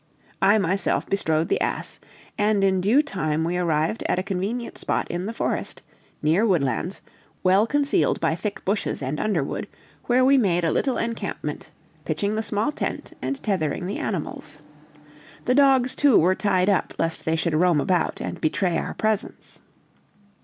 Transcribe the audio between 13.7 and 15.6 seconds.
the animals. The